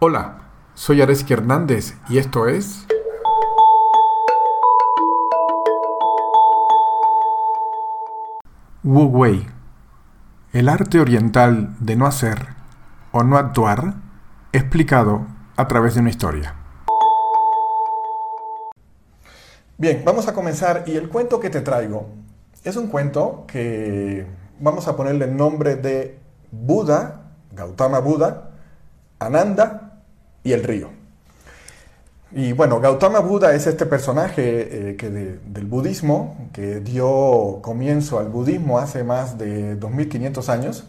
[0.00, 0.38] Hola,
[0.74, 2.86] soy Areski Hernández y esto es...
[8.84, 9.44] Wu Wei,
[10.52, 12.46] el arte oriental de no hacer
[13.10, 13.94] o no actuar
[14.52, 15.26] explicado
[15.56, 16.54] a través de una historia.
[19.78, 22.06] Bien, vamos a comenzar y el cuento que te traigo
[22.62, 24.28] es un cuento que
[24.60, 26.20] vamos a ponerle el nombre de
[26.52, 28.50] Buda, Gautama Buda,
[29.18, 29.87] Ananda
[30.48, 30.88] y el río.
[32.32, 38.28] Y bueno, Gautama Buda es este personaje eh, que del budismo que dio comienzo al
[38.28, 40.84] budismo hace más de 2500 años.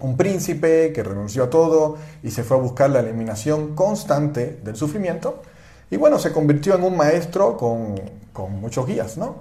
[0.00, 4.76] Un príncipe que renunció a todo y se fue a buscar la eliminación constante del
[4.76, 5.42] sufrimiento.
[5.90, 7.96] Y bueno, se convirtió en un maestro con,
[8.32, 9.36] con muchos guías, ¿no?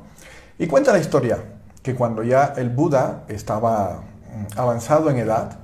[0.58, 1.38] Y cuenta la historia
[1.84, 5.60] que cuando ya el Buda estaba mm, avanzado en edad,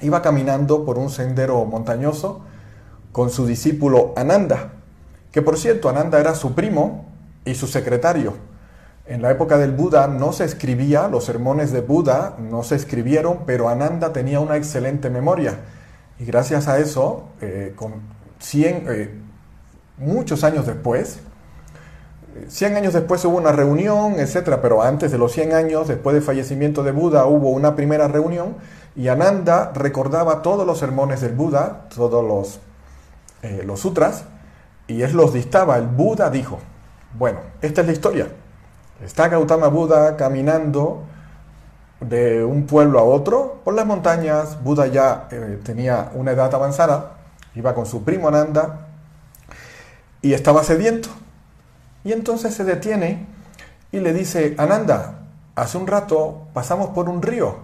[0.00, 2.42] iba caminando por un sendero montañoso
[3.14, 4.72] con su discípulo Ananda,
[5.30, 7.06] que por cierto Ananda era su primo
[7.44, 8.34] y su secretario.
[9.06, 13.44] En la época del Buda no se escribía, los sermones de Buda no se escribieron,
[13.46, 15.60] pero Ananda tenía una excelente memoria.
[16.18, 18.00] Y gracias a eso, eh, con
[18.40, 19.14] 100, eh,
[19.96, 21.20] muchos años después,
[22.48, 26.22] 100 años después hubo una reunión, etcétera, pero antes de los 100 años, después del
[26.24, 28.56] fallecimiento de Buda, hubo una primera reunión
[28.96, 32.58] y Ananda recordaba todos los sermones del Buda, todos los
[33.44, 34.24] eh, los sutras
[34.86, 35.76] y él los dictaba.
[35.76, 36.60] El Buda dijo,
[37.18, 38.28] bueno, esta es la historia.
[39.04, 41.02] Está Gautama Buda caminando
[42.00, 44.62] de un pueblo a otro por las montañas.
[44.62, 47.18] Buda ya eh, tenía una edad avanzada,
[47.54, 48.88] iba con su primo Ananda
[50.22, 51.10] y estaba sediento.
[52.02, 53.26] Y entonces se detiene
[53.92, 57.58] y le dice, Ananda, hace un rato pasamos por un río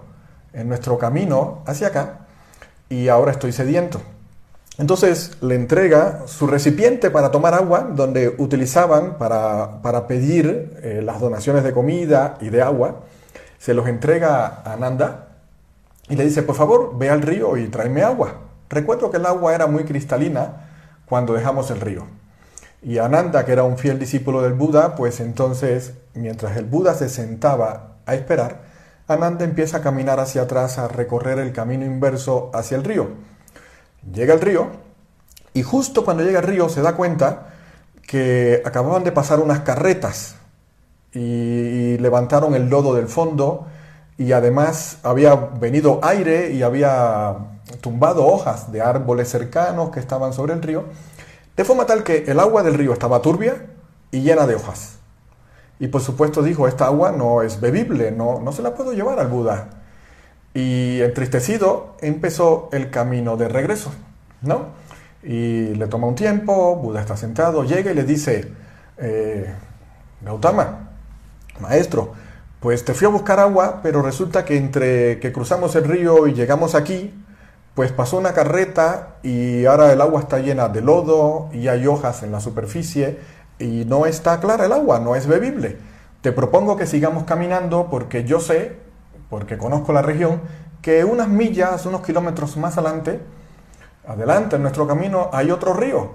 [0.53, 2.27] en nuestro camino hacia acá
[2.91, 4.03] y ahora estoy sediento.
[4.81, 11.65] Entonces le entrega su recipiente para tomar agua, donde utilizaban para, pedir eh, las donaciones
[11.65, 13.03] de comida y de agua.
[13.59, 15.37] Se los entrega a Ananda
[16.09, 18.37] y le dice, por favor, ve al río y tráeme agua.
[18.71, 20.71] Recuerdo que el agua era muy cristalina
[21.05, 22.07] cuando dejamos el río.
[22.83, 27.11] Y Ananda, que era un fiel discípulo del Buda, pues entonces, mientras el Buda se
[27.11, 28.63] sentaba a esperar,
[29.09, 33.09] Ananda empieza a caminar hacia atrás, a recorrer el camino inverso hacia el río.
[34.13, 34.69] Llega al río
[35.53, 37.55] y justo cuando llega al río se da cuenta
[38.07, 40.37] que acababan de pasar unas carretas
[41.13, 43.67] y, levantaron el lodo del fondo
[44.17, 47.37] y además había venido aire y había
[47.81, 50.85] tumbado hojas de árboles cercanos que estaban sobre el río,
[51.57, 53.67] de forma tal que el agua del río estaba turbia
[54.11, 54.99] y llena de hojas.
[55.79, 59.19] Y por supuesto dijo, esta agua no es bebible, no, no se la puedo llevar
[59.19, 59.80] al Buda.
[60.55, 63.93] Y entristecido empezó el camino de regreso,
[64.43, 64.69] ¿no?
[65.23, 68.53] Y le toma un tiempo, Buda está sentado, llega y le dice,
[68.99, 69.55] eh,
[70.23, 70.91] Gautama,
[71.61, 72.15] maestro,
[72.59, 76.35] pues te fui a buscar agua, pero resulta que entre que cruzamos el río y
[76.35, 77.15] llegamos aquí,
[77.75, 82.23] pues pasó una carreta y ahora el agua está llena de lodo y hay hojas
[82.23, 83.19] en la superficie
[83.59, 85.79] y no está clara el agua, no es bebible.
[86.23, 88.77] Te propongo que sigamos caminando porque yo sé
[89.31, 90.43] porque conozco la región,
[90.83, 93.21] que unas millas, unos kilómetros más adelante,
[94.07, 96.11] adelante en nuestro camino, hay otro río.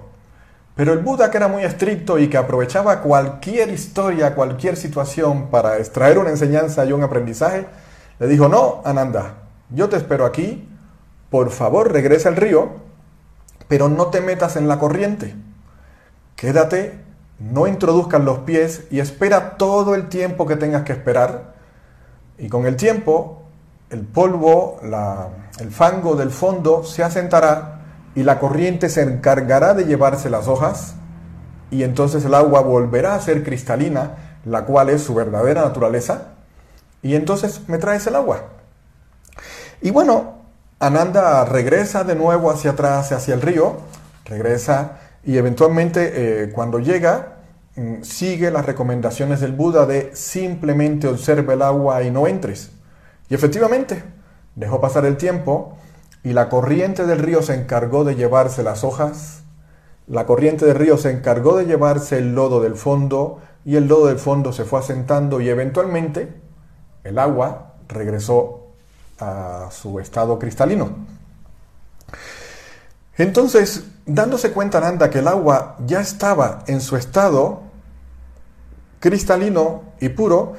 [0.76, 5.78] Pero el Buda, que era muy estricto y que aprovechaba cualquier historia, cualquier situación para
[5.78, 7.66] extraer una enseñanza y un aprendizaje,
[8.18, 9.34] le dijo, no, Ananda,
[9.70, 10.68] yo te espero aquí,
[11.30, 12.72] por favor regresa al río,
[13.68, 15.34] pero no te metas en la corriente.
[16.36, 17.00] Quédate,
[17.38, 21.55] no introduzcas los pies y espera todo el tiempo que tengas que esperar
[22.38, 23.42] y con el tiempo,
[23.90, 24.80] el polvo,
[25.58, 27.80] el fango del fondo se asentará
[28.14, 30.94] y la corriente se encargará de llevarse las hojas
[31.70, 36.28] y entonces el agua volverá a ser cristalina, la cual es su verdadera naturaleza,
[37.02, 38.44] y entonces me traes el agua.
[39.80, 40.36] Y bueno,
[40.78, 43.78] Ananda regresa de nuevo hacia atrás, hacia el río,
[44.24, 47.35] regresa y eventualmente eh, cuando llega
[48.02, 52.70] sigue las recomendaciones del Buda de simplemente observa el agua y no entres.
[53.28, 54.02] Y efectivamente,
[54.54, 55.76] dejó pasar el tiempo
[56.22, 59.42] y la corriente del río se encargó de llevarse las hojas,
[60.06, 64.06] la corriente del río se encargó de llevarse el lodo del fondo y el lodo
[64.06, 66.32] del fondo se fue asentando y eventualmente
[67.04, 68.68] el agua regresó
[69.18, 70.90] a su estado cristalino.
[73.18, 77.65] Entonces, dándose cuenta Nanda que el agua ya estaba en su estado
[79.06, 80.54] cristalino y puro,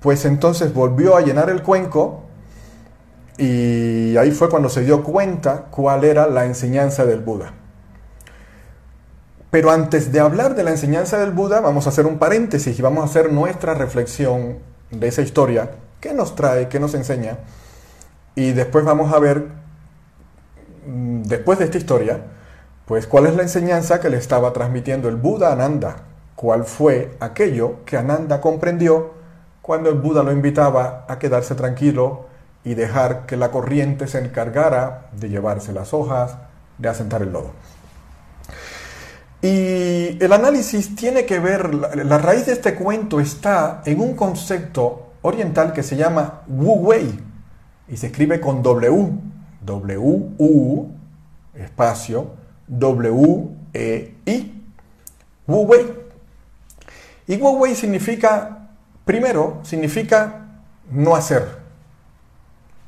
[0.00, 2.24] pues entonces volvió a llenar el cuenco
[3.38, 7.54] y ahí fue cuando se dio cuenta cuál era la enseñanza del Buda.
[9.50, 12.82] Pero antes de hablar de la enseñanza del Buda, vamos a hacer un paréntesis y
[12.82, 14.58] vamos a hacer nuestra reflexión
[14.90, 15.70] de esa historia,
[16.00, 17.38] qué nos trae, qué nos enseña,
[18.34, 19.46] y después vamos a ver,
[20.86, 22.20] mm, después de esta historia,
[22.84, 26.07] pues cuál es la enseñanza que le estaba transmitiendo el Buda a Ananda,
[26.38, 29.10] cuál fue aquello que Ananda comprendió
[29.60, 32.26] cuando el Buda lo invitaba a quedarse tranquilo
[32.62, 36.36] y dejar que la corriente se encargara de llevarse las hojas,
[36.78, 37.50] de asentar el lodo.
[39.42, 45.14] Y el análisis tiene que ver, la, raíz de este cuento está en un concepto
[45.22, 47.18] oriental que se llama Wu Wei
[47.88, 49.10] y se escribe con W,
[49.62, 50.88] W-U,
[51.56, 52.30] espacio,
[52.68, 53.24] W-E-I,
[53.74, 54.14] Wu Wei.
[54.24, 54.62] Y
[55.48, 55.97] Wu Wei
[57.74, 58.58] significa
[59.08, 60.48] Primero, significa
[60.90, 61.48] no hacer.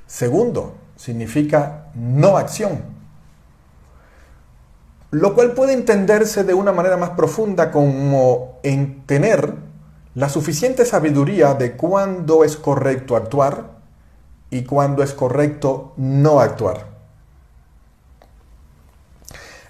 [0.07, 2.83] Segundo, significa no acción.
[5.13, 9.55] Lo cual puede entenderse de una manera más profunda como en tener
[10.15, 13.79] la suficiente sabiduría de cuándo es correcto actuar
[14.51, 16.87] y cuándo es correcto no actuar.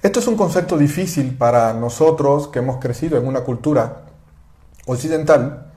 [0.03, 4.10] Esto es un concepto difícil para nosotros que hemos crecido en una cultura
[4.91, 5.71] occidental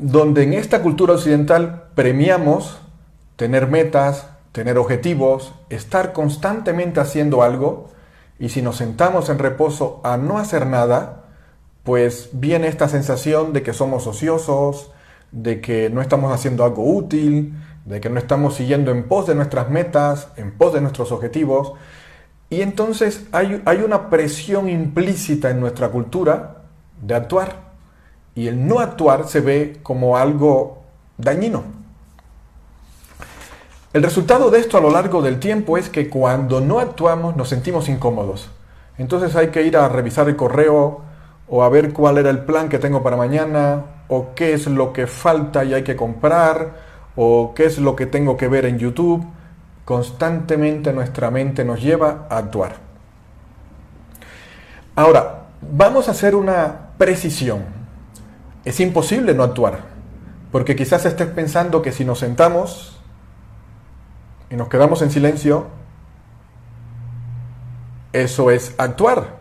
[0.00, 2.78] donde en esta cultura occidental premiamos
[3.36, 7.90] tener metas, tener objetivos, estar constantemente haciendo algo,
[8.38, 11.24] y si nos sentamos en reposo a no hacer nada,
[11.84, 14.90] pues viene esta sensación de que somos ociosos,
[15.32, 17.52] de que no estamos haciendo algo útil,
[17.84, 21.74] de que no estamos siguiendo en pos de nuestras metas, en pos de nuestros objetivos.
[22.50, 26.56] Y entonces hay, hay una presión implícita en nuestra cultura
[27.00, 27.70] de actuar
[28.34, 30.82] y el no actuar se ve como algo
[31.16, 31.62] dañino.
[33.92, 37.48] El resultado de esto a lo largo del tiempo es que cuando no actuamos nos
[37.48, 38.48] sentimos incómodos.
[38.98, 41.00] Entonces hay que ir a revisar el correo
[41.48, 44.92] o a ver cuál era el plan que tengo para mañana o qué es lo
[44.92, 46.74] que falta y hay que comprar
[47.16, 49.24] o qué es lo que tengo que ver en YouTube.
[49.90, 52.76] Constantemente nuestra mente nos lleva a actuar.
[54.94, 57.80] Ahora, vamos a hacer una precisión
[58.64, 59.80] es imposible no actuar.
[60.52, 63.00] Porque quizás estés pensando que si nos sentamos
[64.48, 65.66] y nos quedamos en silencio,
[68.12, 69.38] eso es actuar.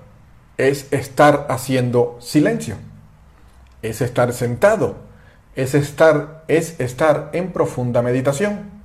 [0.58, 2.76] Es estar haciendo silencio.
[3.82, 4.98] Es estar sentado.
[5.56, 8.79] Es estar, es estar en profunda meditación.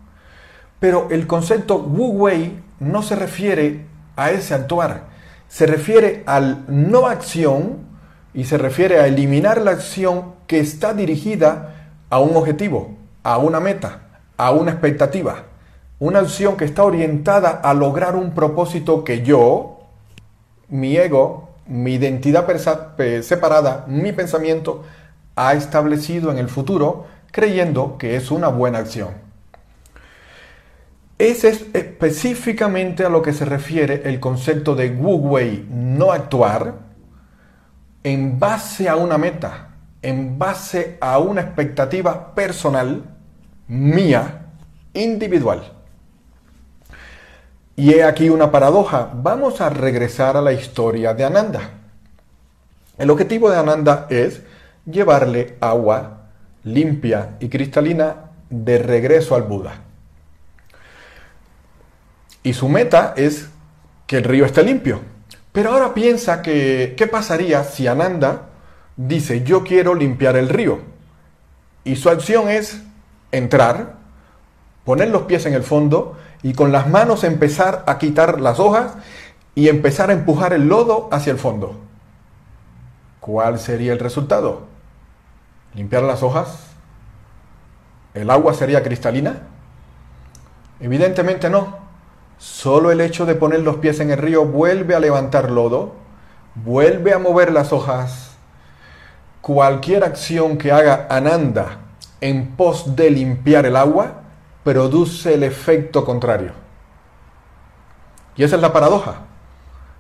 [0.81, 3.87] Pero el concepto Wu Wei no se refiere
[4.17, 5.05] a ese actuar.
[5.49, 7.79] Se refiere al no acción
[8.33, 13.61] y se refiere a eliminar la acción que está dirigida a un objetivo, a una
[13.61, 15.45] meta, a una expectativa.
[16.01, 19.79] Una acción que está orientada a lograr un propósito que yo,
[20.69, 22.47] mi ego, mi identidad
[23.23, 24.83] separada, mi pensamiento,
[25.37, 29.24] ha establecido en el futuro creyendo que es una buena acción.
[31.25, 36.75] Ese es específicamente a lo que se refiere el concepto de Wu Wei, no actuar,
[38.03, 39.71] en base a una meta,
[40.03, 43.05] en base a una expectativa personal,
[43.69, 44.49] mía,
[44.93, 45.73] individual.
[47.75, 49.11] Y he aquí una paradoja.
[49.15, 51.71] Vamos a regresar a la historia de Ananda.
[52.99, 54.43] El objetivo de Ananda es
[54.85, 56.27] llevarle agua
[56.65, 59.85] limpia y cristalina de regreso al Buda.
[62.45, 63.49] Y su meta es
[64.07, 65.01] que el río esté limpio.
[65.51, 68.51] Pero ahora piensa que, ¿qué pasaría si Ananda
[68.97, 70.81] dice, yo quiero limpiar el río?
[71.85, 72.83] Y su acción es
[73.33, 73.95] entrar,
[74.85, 78.93] poner los pies en el fondo y con las manos empezar a quitar las hojas
[79.55, 81.81] y empezar a empujar el lodo hacia el fondo.
[83.21, 84.67] ¿Cuál sería el resultado?
[85.75, 86.67] ¿Limpiar las hojas?
[88.13, 89.43] ¿El agua sería cristalina?
[90.79, 91.84] Evidentemente no.
[92.39, 95.95] Solo el hecho de poner los pies en el río vuelve a levantar lodo,
[96.55, 98.37] vuelve a mover las hojas.
[99.41, 101.79] Cualquier acción que haga Ananda
[102.21, 104.23] en pos de limpiar el agua
[104.63, 106.53] produce el efecto contrario.
[108.37, 109.23] Y esa es la paradoja.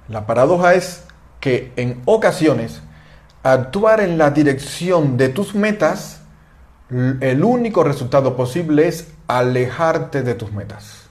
[0.09, 1.05] La paradoja es
[1.41, 2.83] que en ocasiones
[3.43, 6.23] actuar en la dirección de tus metas,
[6.88, 11.03] el único resultado posible es alejarte de tus metas.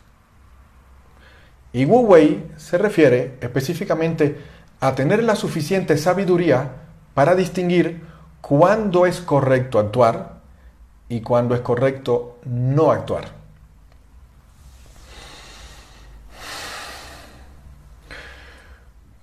[1.73, 4.37] Y Wu Wei se refiere específicamente
[4.79, 6.69] a tener la suficiente sabiduría
[7.15, 8.01] para distinguir
[8.41, 10.41] cuándo es correcto actuar
[11.09, 13.25] y cuando es correcto no actuar.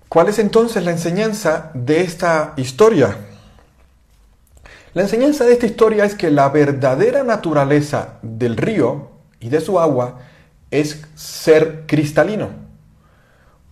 [0.08, 3.16] ¿Cuál es entonces la enseñanza de esta historia?
[4.92, 9.78] La enseñanza de esta historia es que la verdadera naturaleza del río y de su
[9.78, 10.18] agua
[10.70, 12.48] es ser cristalino.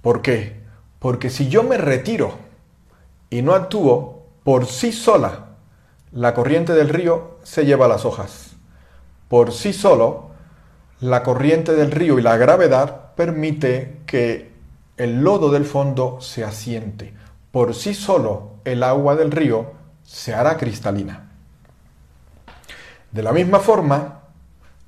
[0.03, 0.61] ¿Por qué?
[0.99, 2.35] Porque si yo me retiro
[3.31, 5.47] y no actúo por sí sola,
[6.13, 8.53] la corriente del río se lleva las hojas.
[9.29, 10.31] Por sí solo,
[11.01, 14.53] la corriente del río y la gravedad permite que
[14.97, 17.15] el lodo del fondo se asiente.
[17.53, 21.31] Por sí solo, el agua del río se hará cristalina.
[23.13, 24.23] De la misma forma,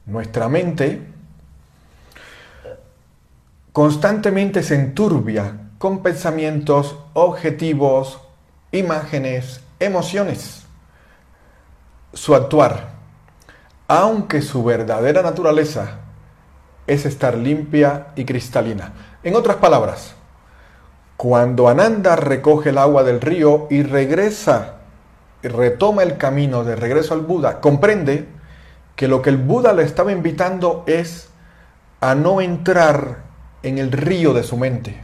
[0.07, 1.07] nuestra mente
[3.73, 8.21] constantemente se enturbia con pensamientos, objetivos,
[8.73, 10.65] imágenes, emociones.
[12.13, 12.91] Su actuar,
[13.89, 16.01] aunque su verdadera naturaleza
[16.87, 18.93] es estar limpia y cristalina.
[19.23, 20.15] En otras palabras,
[21.17, 24.77] cuando Ananda recoge el agua del río y regresa,
[25.43, 28.27] y retoma el camino de regreso al Buda, comprende
[28.97, 31.29] que lo que el Buda le estaba invitando es
[32.01, 33.30] a no entrar
[33.63, 35.01] en el río de su mente,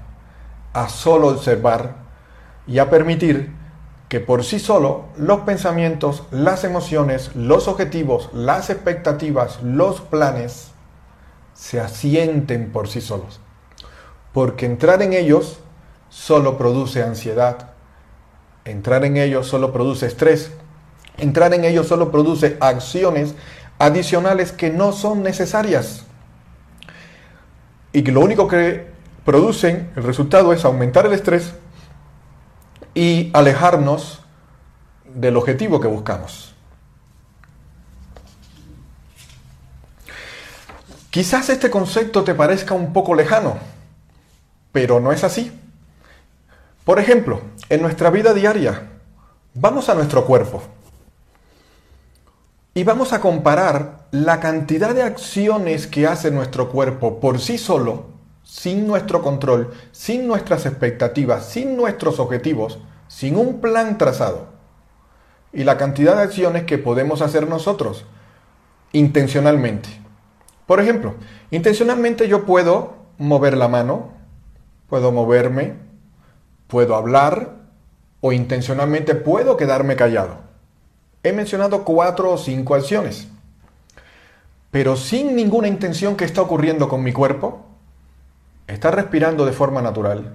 [0.73, 1.97] a solo observar
[2.67, 3.53] y a permitir
[4.09, 10.71] que por sí solo los pensamientos, las emociones, los objetivos, las expectativas, los planes
[11.55, 13.41] se asienten por sí solos.
[14.33, 15.59] Porque entrar en ellos
[16.09, 17.71] solo produce ansiedad,
[18.65, 20.53] entrar en ellos solo produce estrés,
[21.19, 23.35] entrar en ellos solo produce acciones
[23.79, 26.06] adicionales que no son necesarias
[27.97, 28.89] y que lo único que
[29.25, 31.55] producen, el resultado es aumentar el estrés
[32.95, 34.21] y alejarnos
[35.15, 36.55] del objetivo que buscamos.
[41.09, 43.57] Quizás este concepto te parezca un poco lejano,
[44.73, 45.59] pero no es así.
[46.85, 48.91] Por ejemplo, en nuestra vida diaria,
[49.55, 50.63] vamos a nuestro cuerpo
[52.77, 58.09] y vamos a comparar la cantidad de acciones que hace nuestro cuerpo por sí solo,
[58.43, 62.79] sin nuestro control, sin nuestras expectativas, sin nuestros objetivos,
[63.09, 64.49] sin un plan trazado.
[65.55, 68.05] Y la cantidad de acciones que podemos hacer nosotros
[68.93, 69.89] intencionalmente.
[70.67, 71.15] Por ejemplo,
[71.51, 74.11] intencionalmente yo puedo mover la mano,
[74.87, 75.77] puedo moverme,
[76.67, 77.57] puedo hablar
[78.21, 80.46] o intencionalmente puedo quedarme callado.
[81.23, 83.29] He mencionado cuatro o cinco acciones,
[84.71, 87.65] pero sin ninguna intención que está ocurriendo con mi cuerpo.
[88.67, 90.35] Está respirando de forma natural,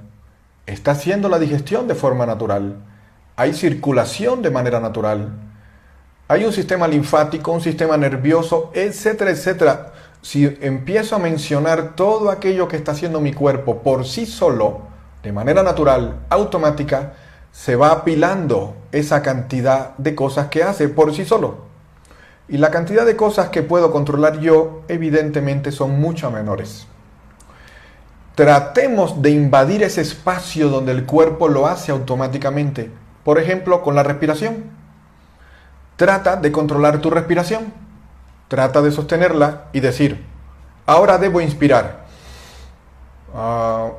[0.66, 2.78] está haciendo la digestión de forma natural,
[3.36, 5.34] hay circulación de manera natural,
[6.30, 9.92] hay un sistema linfático, un sistema nervioso, etcétera, etcétera.
[10.22, 14.84] Si empiezo a mencionar todo aquello que está haciendo mi cuerpo por sí solo,
[15.24, 17.14] de manera natural, automática,
[17.52, 21.70] se va apilando esa cantidad de cosas que hace por sí solo.
[22.48, 26.88] Y la cantidad de cosas que puedo controlar yo, evidentemente, son mucho menores.
[28.36, 32.92] Tratemos de invadir ese espacio donde el cuerpo lo hace automáticamente.
[33.24, 34.64] Por ejemplo, con la respiración.
[35.96, 37.74] Trata de controlar tu respiración.
[38.48, 40.26] Trata de sostenerla y decir,
[40.86, 42.06] ahora debo inspirar.
[43.34, 43.92] Ah,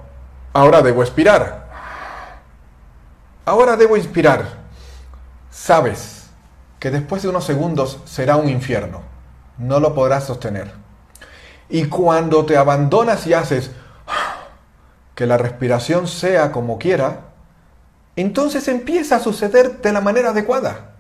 [0.53, 1.72] ahora debo expirar
[3.45, 4.45] Ahora debo inspirar.
[5.51, 6.27] Sabes
[6.79, 9.03] que después de unos segundos será un infierno.
[9.59, 10.73] No lo podrás sostener.
[11.69, 13.73] Y cuando te abandonas y haces
[15.15, 17.33] que la respiración sea como quiera,
[18.15, 20.93] entonces empieza a suceder de la manera adecuada.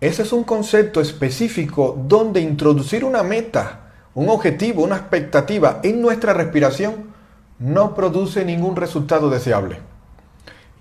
[0.00, 6.32] Ese es un concepto específico donde introducir una meta, un objetivo, una expectativa en nuestra
[6.32, 7.14] respiración
[7.58, 9.93] no produce ningún resultado deseable.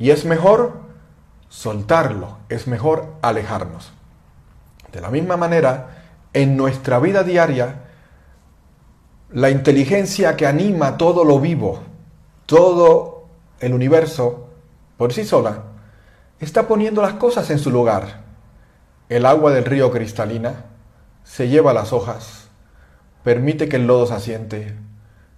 [0.04, 0.74] Y es mejor
[1.48, 3.94] soltarlo, es mejor alejarnos.
[4.92, 7.84] De la misma manera, en nuestra vida diaria,
[9.32, 11.80] la inteligencia que anima todo lo vivo,
[12.48, 13.28] todo
[13.62, 14.50] el universo,
[14.98, 15.64] por sí sola,
[16.42, 18.26] está poniendo las cosas en su lugar.
[19.08, 20.66] El agua del río cristalina
[21.24, 22.50] se lleva las hojas,
[23.24, 24.76] permite que el lodo se asiente,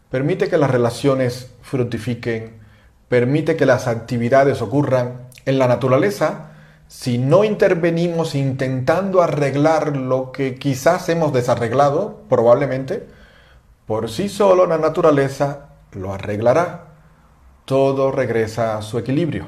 [0.10, 2.65] permite que las relaciones fructifiquen,
[3.08, 6.52] permite que las actividades ocurran en la naturaleza
[6.88, 13.08] si no intervenimos intentando arreglar lo que quizás hemos desarreglado, probablemente,
[13.88, 16.86] por sí solo la naturaleza lo arreglará.
[17.66, 19.48] Todo regresa a su equilibrio.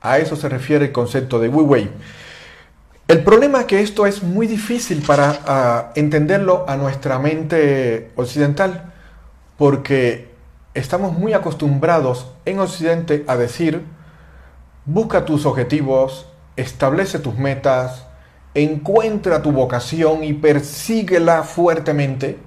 [0.00, 1.90] A eso se refiere el concepto de Wu Wei.
[3.08, 8.92] El problema es que esto es muy difícil para ah, entenderlo a nuestra mente occidental,
[9.56, 10.35] porque
[10.76, 13.82] estamos muy acostumbrados en Occidente a decir,
[14.84, 18.06] busca tus objetivos, establece tus metas,
[18.54, 22.38] encuentra tu vocación y persíguela fuertemente.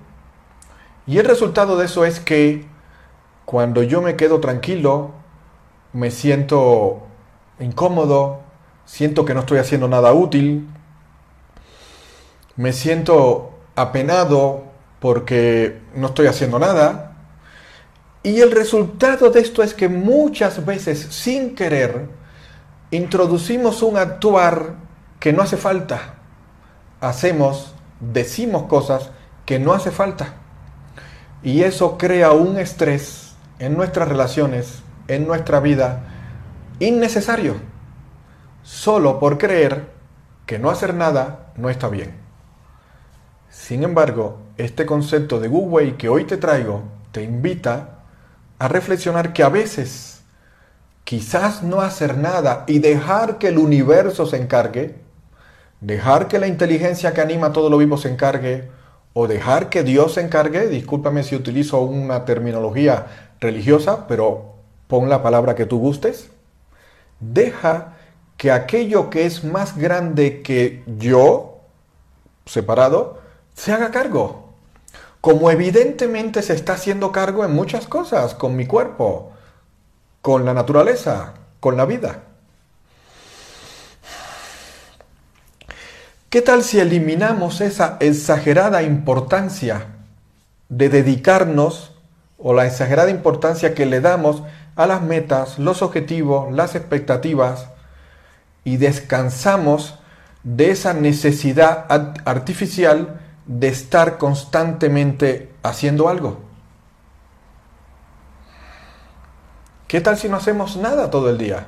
[1.08, 2.66] Y el resultado de eso es que
[3.46, 5.12] cuando yo me quedo tranquilo,
[5.92, 7.02] me siento
[7.60, 8.42] incómodo,
[8.86, 10.68] siento que no estoy haciendo nada útil,
[12.56, 14.66] me siento apenado
[15.00, 17.09] porque no estoy haciendo nada.
[18.24, 22.10] Y el resultado de esto es que muchas veces sin querer
[22.92, 24.76] introducimos un actuar
[25.20, 26.16] que no hace falta.
[27.00, 29.12] Hacemos, decimos cosas
[29.46, 30.34] que no hace falta.
[31.44, 36.04] Y eso crea un estrés en nuestras relaciones, en nuestra vida,
[36.80, 37.56] innecesario
[38.64, 39.90] solo por creer
[40.46, 42.14] que no hacer nada no está bien.
[43.50, 47.99] Sin embargo, este concepto de Wu Wei que hoy te traigo te invita
[48.60, 50.22] a reflexionar que a veces
[51.06, 54.96] quizás no hacer nada y dejar que el universo se encargue,
[55.82, 58.70] dejar que la inteligencia que anima todo lo vivo se encargue,
[59.14, 63.08] o dejar que Dios se encargue, discúlpame si utilizo una terminología
[63.40, 64.56] religiosa, pero
[64.88, 66.30] pon la palabra que tú gustes,
[67.20, 67.96] deja
[68.38, 71.60] que aquello que es más grande que yo,
[72.46, 73.20] separado,
[73.54, 74.49] se haga cargo.
[75.22, 79.32] Como evidentemente se está haciendo cargo en muchas cosas, con mi cuerpo,
[80.22, 82.24] con la naturaleza, con la vida.
[86.30, 89.88] ¿Qué tal si eliminamos esa exagerada importancia
[90.70, 91.92] de dedicarnos
[92.38, 94.44] o la exagerada importancia que le damos
[94.76, 97.70] a las metas, los objetivos, las expectativas,
[98.64, 100.00] y descansamos
[100.44, 101.86] de esa necesidad
[102.24, 103.19] artificial
[103.50, 106.38] de estar constantemente haciendo algo.
[109.88, 111.66] ¿Qué tal si no hacemos nada todo el día?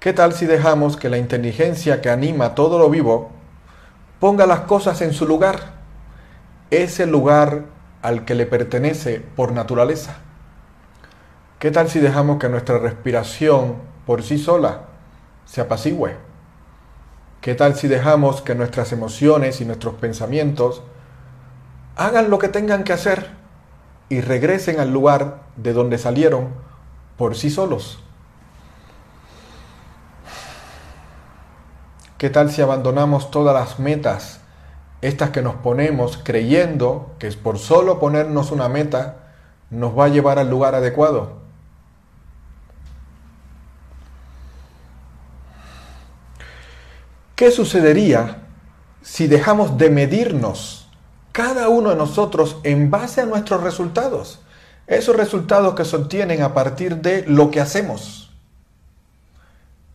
[0.00, 3.30] ¿Qué tal si dejamos que la inteligencia que anima todo lo vivo
[4.20, 5.72] ponga las cosas en su lugar?
[6.70, 7.64] Ese lugar
[8.02, 10.18] al que le pertenece por naturaleza.
[11.58, 14.82] ¿Qué tal si dejamos que nuestra respiración por sí sola
[15.46, 16.27] se apacigüe?
[17.40, 20.82] ¿Qué tal si dejamos que nuestras emociones y nuestros pensamientos
[21.96, 23.30] hagan lo que tengan que hacer
[24.08, 26.48] y regresen al lugar de donde salieron
[27.16, 28.02] por sí solos?
[32.18, 34.40] ¿Qué tal si abandonamos todas las metas,
[35.00, 39.28] estas que nos ponemos creyendo que es por solo ponernos una meta
[39.70, 41.47] nos va a llevar al lugar adecuado?
[47.38, 48.38] ¿Qué sucedería
[49.00, 50.88] si dejamos de medirnos
[51.30, 54.40] cada uno de nosotros en base a nuestros resultados?
[54.88, 58.34] Esos resultados que se obtienen a partir de lo que hacemos.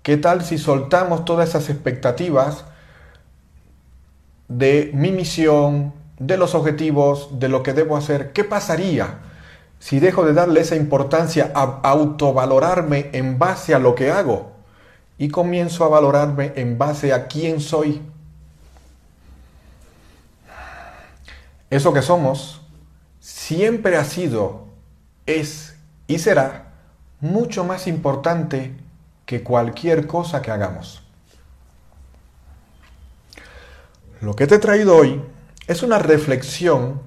[0.03, 2.63] ¿Qué tal si soltamos todas esas expectativas
[4.47, 8.31] de mi misión, de los objetivos, de lo que debo hacer?
[8.31, 9.19] ¿Qué pasaría
[9.79, 14.52] si dejo de darle esa importancia a autovalorarme en base a lo que hago?
[15.23, 18.01] Y comienzo a valorarme en base a quién soy.
[21.69, 22.59] Eso que somos
[23.21, 24.65] siempre ha sido,
[25.25, 26.73] es y será
[27.21, 28.75] mucho más importante
[29.25, 31.01] que cualquier cosa que hagamos.
[34.19, 35.21] Lo que te he traído hoy
[35.67, 37.01] es una reflexión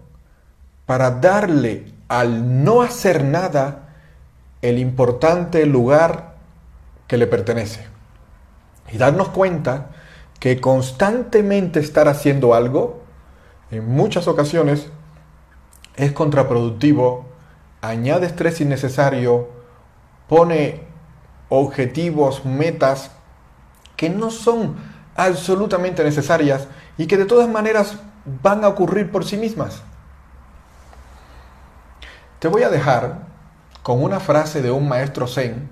[0.87, 3.90] para darle al no hacer nada
[4.62, 6.37] el importante lugar
[7.09, 7.95] que le pertenece
[8.92, 9.90] y darnos cuenta
[10.40, 13.03] que constantemente estar haciendo algo,
[13.70, 14.88] en muchas ocasiones,
[15.96, 17.27] es contraproductivo,
[17.81, 19.49] añade estrés innecesario,
[20.29, 20.83] pone
[21.49, 23.11] objetivos, metas
[23.96, 24.77] que no son
[25.14, 26.68] absolutamente necesarias
[26.99, 27.99] y que de todas maneras
[28.42, 29.83] van a ocurrir por sí mismas.
[32.38, 33.27] Te voy a dejar
[33.83, 35.70] con una frase de un maestro zen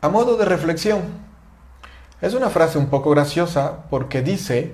[0.00, 1.23] a modo de reflexión
[2.24, 4.72] es una frase un poco graciosa porque dice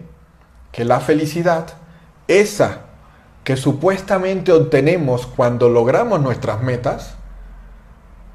[0.71, 1.67] que la felicidad,
[2.29, 2.83] esa
[3.43, 7.17] que supuestamente obtenemos cuando logramos nuestras metas,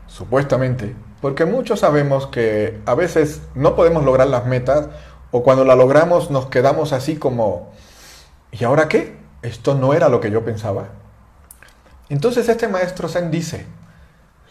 [0.08, 4.90] supuestamente, porque muchos sabemos que a veces no podemos lograr las metas
[5.32, 7.72] o cuando la logramos nos quedamos así como,
[8.52, 9.16] ¿y ahora qué?
[9.44, 10.90] Esto no era lo que yo pensaba.
[12.10, 13.66] Entonces este maestro Zen dice,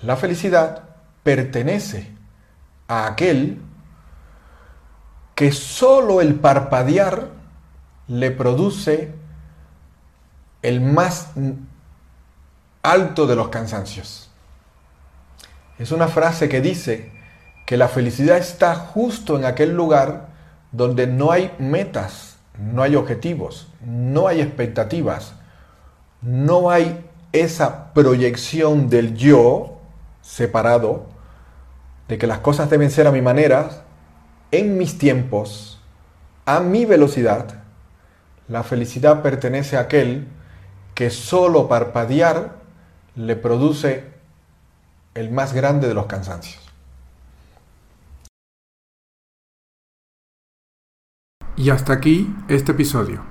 [0.00, 0.84] la felicidad
[1.22, 2.14] pertenece
[2.88, 3.60] a aquel
[5.34, 7.28] que solo el parpadear
[8.08, 9.12] le produce
[10.62, 11.30] el más
[12.82, 14.30] alto de los cansancios.
[15.78, 17.12] Es una frase que dice
[17.66, 20.28] que la felicidad está justo en aquel lugar
[20.70, 25.34] donde no hay metas, no hay objetivos, no hay expectativas,
[26.20, 29.78] no hay esa proyección del yo
[30.22, 31.06] separado,
[32.08, 33.83] de que las cosas deben ser a mi manera,
[34.58, 35.80] en mis tiempos,
[36.46, 37.62] a mi velocidad,
[38.48, 40.28] la felicidad pertenece a aquel
[40.94, 42.56] que solo parpadear
[43.16, 44.12] le produce
[45.14, 46.60] el más grande de los cansancios.
[51.56, 53.24] Y hasta aquí este episodio.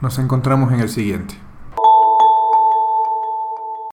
[0.00, 1.34] Nos encontramos en el siguiente.